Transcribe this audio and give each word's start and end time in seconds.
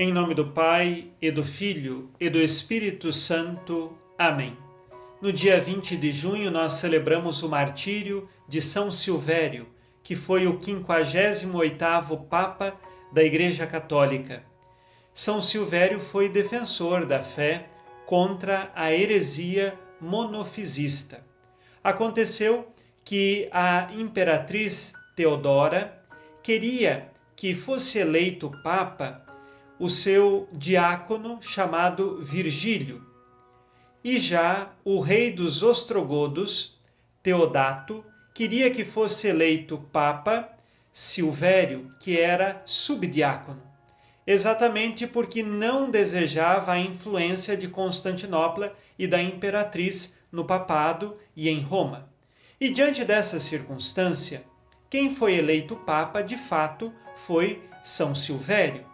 Em 0.00 0.12
nome 0.12 0.32
do 0.32 0.46
Pai, 0.46 1.08
e 1.20 1.28
do 1.28 1.42
Filho, 1.42 2.08
e 2.20 2.30
do 2.30 2.40
Espírito 2.40 3.12
Santo. 3.12 3.98
Amém. 4.16 4.56
No 5.20 5.32
dia 5.32 5.60
20 5.60 5.96
de 5.96 6.12
junho, 6.12 6.52
nós 6.52 6.74
celebramos 6.74 7.42
o 7.42 7.48
martírio 7.48 8.28
de 8.46 8.62
São 8.62 8.92
Silvério, 8.92 9.66
que 10.04 10.14
foi 10.14 10.46
o 10.46 10.60
58º 10.60 12.28
Papa 12.28 12.76
da 13.12 13.24
Igreja 13.24 13.66
Católica. 13.66 14.44
São 15.12 15.40
Silvério 15.40 15.98
foi 15.98 16.28
defensor 16.28 17.04
da 17.04 17.20
fé 17.20 17.66
contra 18.06 18.70
a 18.76 18.92
heresia 18.92 19.76
monofisista. 20.00 21.26
Aconteceu 21.82 22.68
que 23.04 23.48
a 23.50 23.88
imperatriz 23.92 24.92
Teodora 25.16 26.00
queria 26.40 27.10
que 27.34 27.52
fosse 27.52 27.98
eleito 27.98 28.48
papa 28.62 29.26
o 29.78 29.88
seu 29.88 30.48
diácono 30.52 31.38
chamado 31.40 32.20
Virgílio. 32.20 33.06
E 34.02 34.18
já 34.18 34.72
o 34.84 35.00
rei 35.00 35.30
dos 35.30 35.62
ostrogodos, 35.62 36.80
Teodato, 37.22 38.04
queria 38.34 38.70
que 38.70 38.84
fosse 38.84 39.28
eleito 39.28 39.78
papa 39.92 40.48
Silvério, 40.92 41.92
que 42.00 42.18
era 42.18 42.62
subdiácono, 42.64 43.62
exatamente 44.26 45.06
porque 45.06 45.42
não 45.42 45.90
desejava 45.90 46.72
a 46.72 46.78
influência 46.78 47.56
de 47.56 47.68
Constantinopla 47.68 48.74
e 48.98 49.06
da 49.06 49.22
imperatriz 49.22 50.18
no 50.32 50.44
papado 50.44 51.16
e 51.36 51.48
em 51.48 51.60
Roma. 51.60 52.08
E 52.60 52.68
diante 52.70 53.04
dessa 53.04 53.38
circunstância, 53.38 54.42
quem 54.90 55.14
foi 55.14 55.36
eleito 55.36 55.76
papa 55.76 56.20
de 56.20 56.36
fato 56.36 56.92
foi 57.14 57.62
São 57.82 58.14
Silvério 58.14 58.84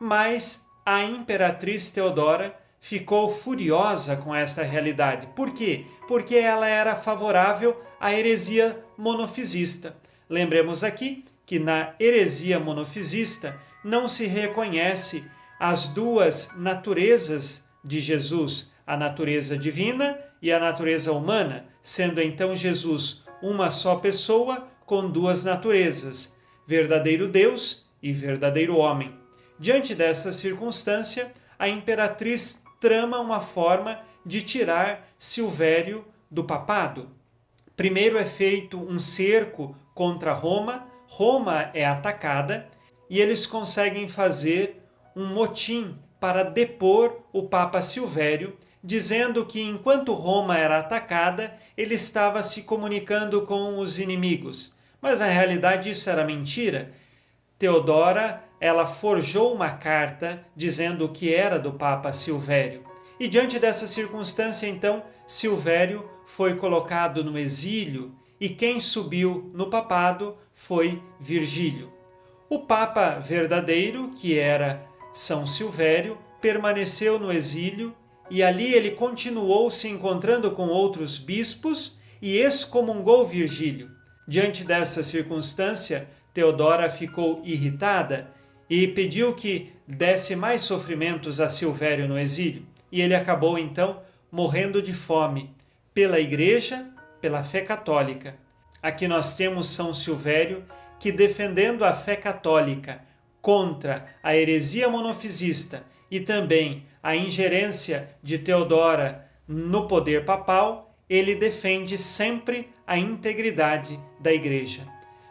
mas 0.00 0.68
a 0.84 1.02
imperatriz 1.02 1.90
Teodora 1.90 2.58
ficou 2.80 3.28
furiosa 3.28 4.16
com 4.16 4.34
essa 4.34 4.62
realidade. 4.62 5.26
Por 5.34 5.52
quê? 5.52 5.86
Porque 6.06 6.36
ela 6.36 6.68
era 6.68 6.94
favorável 6.94 7.80
à 7.98 8.12
heresia 8.12 8.78
monofisista. 8.96 9.96
Lembremos 10.28 10.84
aqui 10.84 11.24
que 11.44 11.58
na 11.58 11.94
heresia 11.98 12.60
monofisista 12.60 13.60
não 13.84 14.06
se 14.08 14.26
reconhece 14.26 15.24
as 15.58 15.88
duas 15.88 16.50
naturezas 16.56 17.64
de 17.84 17.98
Jesus, 18.00 18.72
a 18.86 18.96
natureza 18.96 19.56
divina 19.56 20.18
e 20.42 20.52
a 20.52 20.58
natureza 20.58 21.12
humana, 21.12 21.64
sendo 21.80 22.20
então 22.20 22.54
Jesus 22.54 23.24
uma 23.42 23.70
só 23.70 23.96
pessoa 23.96 24.68
com 24.84 25.08
duas 25.08 25.44
naturezas, 25.44 26.36
verdadeiro 26.66 27.28
Deus 27.28 27.88
e 28.02 28.12
verdadeiro 28.12 28.76
homem. 28.76 29.25
Diante 29.58 29.94
dessa 29.94 30.32
circunstância, 30.32 31.32
a 31.58 31.68
imperatriz 31.68 32.64
trama 32.78 33.18
uma 33.18 33.40
forma 33.40 34.00
de 34.24 34.42
tirar 34.42 35.08
Silvério 35.18 36.04
do 36.30 36.44
papado. 36.44 37.08
Primeiro 37.74 38.18
é 38.18 38.26
feito 38.26 38.78
um 38.78 38.98
cerco 38.98 39.74
contra 39.94 40.32
Roma, 40.32 40.86
Roma 41.08 41.70
é 41.72 41.86
atacada 41.86 42.68
e 43.08 43.20
eles 43.20 43.46
conseguem 43.46 44.08
fazer 44.08 44.82
um 45.14 45.26
motim 45.26 45.96
para 46.20 46.42
depor 46.42 47.20
o 47.32 47.44
Papa 47.44 47.80
Silvério, 47.80 48.56
dizendo 48.82 49.46
que 49.46 49.62
enquanto 49.62 50.12
Roma 50.12 50.58
era 50.58 50.78
atacada, 50.78 51.56
ele 51.76 51.94
estava 51.94 52.42
se 52.42 52.62
comunicando 52.62 53.42
com 53.42 53.78
os 53.78 53.98
inimigos. 53.98 54.74
Mas 55.00 55.20
na 55.20 55.26
realidade 55.26 55.90
isso 55.90 56.10
era 56.10 56.24
mentira. 56.24 56.92
Teodora 57.58 58.42
ela 58.60 58.86
forjou 58.86 59.54
uma 59.54 59.70
carta 59.70 60.44
dizendo 60.54 61.08
que 61.08 61.34
era 61.34 61.58
do 61.58 61.72
Papa 61.72 62.12
Silvério. 62.12 62.84
E 63.18 63.28
diante 63.28 63.58
dessa 63.58 63.86
circunstância, 63.86 64.66
então, 64.66 65.02
Silvério 65.26 66.08
foi 66.24 66.56
colocado 66.56 67.24
no 67.24 67.38
exílio 67.38 68.14
e 68.40 68.48
quem 68.48 68.78
subiu 68.80 69.50
no 69.54 69.68
papado 69.68 70.36
foi 70.52 71.02
Virgílio. 71.18 71.92
O 72.48 72.60
Papa 72.60 73.18
verdadeiro, 73.18 74.10
que 74.10 74.38
era 74.38 74.86
São 75.12 75.46
Silvério, 75.46 76.18
permaneceu 76.40 77.18
no 77.18 77.32
exílio 77.32 77.94
e 78.30 78.42
ali 78.42 78.74
ele 78.74 78.92
continuou 78.92 79.70
se 79.70 79.88
encontrando 79.88 80.50
com 80.50 80.68
outros 80.68 81.18
bispos 81.18 81.98
e 82.20 82.36
excomungou 82.36 83.26
Virgílio. 83.26 83.90
Diante 84.28 84.64
dessa 84.64 85.02
circunstância, 85.02 86.08
Teodora 86.34 86.90
ficou 86.90 87.40
irritada 87.44 88.30
e 88.68 88.88
pediu 88.88 89.34
que 89.34 89.72
desse 89.86 90.34
mais 90.34 90.62
sofrimentos 90.62 91.40
a 91.40 91.48
Silvério 91.48 92.08
no 92.08 92.18
exílio. 92.18 92.64
E 92.90 93.00
ele 93.00 93.14
acabou 93.14 93.58
então 93.58 94.02
morrendo 94.30 94.82
de 94.82 94.92
fome 94.92 95.54
pela 95.94 96.20
Igreja, 96.20 96.86
pela 97.20 97.42
fé 97.42 97.60
católica. 97.60 98.36
Aqui 98.82 99.08
nós 99.08 99.36
temos 99.36 99.68
São 99.68 99.94
Silvério 99.94 100.64
que, 100.98 101.12
defendendo 101.12 101.84
a 101.84 101.94
fé 101.94 102.16
católica 102.16 103.00
contra 103.40 104.06
a 104.22 104.36
heresia 104.36 104.88
monofisista 104.88 105.84
e 106.10 106.20
também 106.20 106.84
a 107.02 107.14
ingerência 107.14 108.10
de 108.22 108.38
Teodora 108.38 109.28
no 109.46 109.86
poder 109.86 110.24
papal, 110.24 110.94
ele 111.08 111.34
defende 111.36 111.96
sempre 111.96 112.68
a 112.86 112.98
integridade 112.98 113.98
da 114.18 114.32
Igreja. 114.32 114.82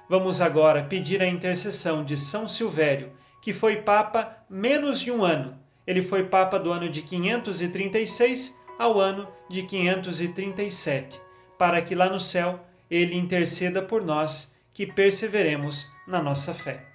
Vamos 0.07 0.39
agora 0.39 0.83
pedir 0.83 1.21
a 1.21 1.27
intercessão 1.27 2.03
de 2.03 2.15
São 2.15 2.47
Silvério 2.47 3.11
que 3.45 3.53
foi 3.53 3.75
papa 3.75 4.43
menos 4.49 4.99
de 4.99 5.11
um 5.11 5.23
ano. 5.23 5.55
Ele 5.85 6.01
foi 6.01 6.23
papa 6.23 6.57
do 6.57 6.71
ano 6.71 6.89
de 6.89 7.03
536 7.03 8.59
ao 8.79 8.99
ano 8.99 9.27
de 9.47 9.61
537, 9.61 11.21
para 11.55 11.79
que 11.79 11.93
lá 11.93 12.09
no 12.09 12.19
céu 12.19 12.59
ele 12.89 13.15
interceda 13.15 13.83
por 13.83 14.03
nós 14.03 14.57
que 14.73 14.87
perseveremos 14.87 15.87
na 16.07 16.23
nossa 16.23 16.55
fé. 16.55 16.87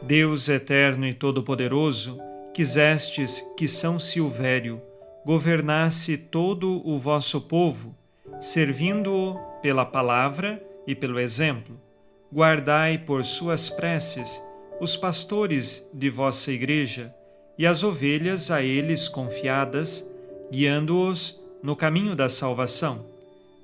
Deus 0.00 0.48
eterno 0.48 1.08
e 1.08 1.12
todo-poderoso, 1.12 2.20
quisestes 2.54 3.44
que 3.56 3.66
São 3.66 3.98
Silvério 3.98 4.80
governasse 5.24 6.16
todo 6.16 6.88
o 6.88 7.00
vosso 7.00 7.40
povo, 7.40 7.96
servindo-o 8.40 9.36
pela 9.60 9.84
palavra 9.84 10.64
e 10.86 10.94
pelo 10.94 11.18
exemplo 11.18 11.84
guardai 12.32 12.98
por 12.98 13.24
suas 13.24 13.70
preces 13.70 14.42
os 14.80 14.96
pastores 14.96 15.88
de 15.92 16.10
vossa 16.10 16.52
igreja 16.52 17.14
e 17.58 17.66
as 17.66 17.82
ovelhas 17.82 18.50
a 18.50 18.62
eles 18.62 19.08
confiadas, 19.08 20.10
guiando-os 20.50 21.40
no 21.62 21.74
caminho 21.74 22.14
da 22.14 22.28
salvação, 22.28 23.06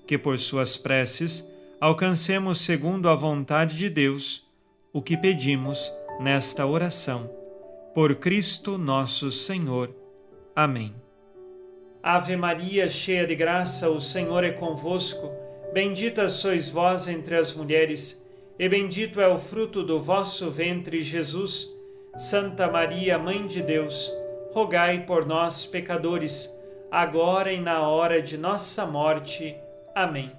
que 0.07 0.17
por 0.17 0.39
suas 0.39 0.77
preces 0.77 1.51
alcancemos 1.81 2.61
segundo 2.61 3.09
a 3.09 3.15
vontade 3.15 3.77
de 3.77 3.91
Deus 3.91 4.47
o 4.93 5.03
que 5.03 5.17
pedimos 5.17 5.93
nesta 6.21 6.67
oração. 6.67 7.31
Por 7.95 8.15
Cristo 8.17 8.79
nosso 8.79 9.31
Senhor. 9.31 9.95
Amém. 10.57 10.95
Ave 12.03 12.37
Maria, 12.37 12.89
cheia 12.89 13.27
de 13.27 13.35
graça, 13.35 13.91
o 13.91 14.01
Senhor 14.01 14.43
é 14.45 14.51
convosco. 14.51 15.31
Bendita 15.73 16.29
sois 16.29 16.69
vós 16.69 17.07
entre 17.07 17.37
as 17.37 17.53
mulheres 17.55 18.23
e 18.59 18.69
bendito 18.69 19.21
é 19.21 19.29
o 19.29 19.39
fruto 19.39 19.83
do 19.83 19.99
vosso 19.99 20.51
ventre, 20.51 21.03
Jesus. 21.03 21.73
Santa 22.17 22.71
Maria, 22.71 23.19
Mãe 23.19 23.47
de 23.47 23.63
Deus, 23.63 24.13
rogai 24.53 25.07
por 25.07 25.25
nós, 25.25 25.65
pecadores, 25.65 26.55
agora 26.91 27.51
e 27.51 27.59
na 27.59 27.89
hora 27.89 28.21
de 28.21 28.37
nossa 28.37 28.85
morte. 28.85 29.57
Amém. 29.95 30.31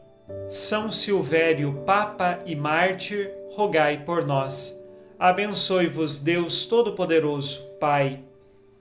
São 0.47 0.91
Silvério, 0.91 1.81
Papa 1.85 2.39
e 2.45 2.55
Mártir, 2.55 3.33
rogai 3.51 4.03
por 4.05 4.25
nós. 4.25 4.79
Abençoe-vos 5.17 6.19
Deus 6.19 6.65
Todo-Poderoso, 6.65 7.63
Pai 7.79 8.19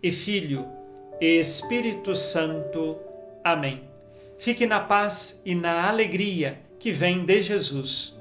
e 0.03 0.11
Filho 0.11 0.67
e 1.21 1.39
Espírito 1.39 2.15
Santo. 2.15 2.99
Amém. 3.43 3.83
Fique 4.39 4.67
na 4.67 4.81
paz 4.81 5.43
e 5.47 5.55
na 5.55 5.89
alegria 5.89 6.59
que 6.79 6.93
vem 6.93 7.25
de 7.25 7.41
Jesus. 7.41 8.21